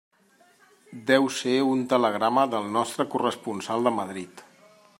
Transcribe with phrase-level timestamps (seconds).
[1.11, 4.43] Deu ser un telegrama del nostre corresponsal de Madrid.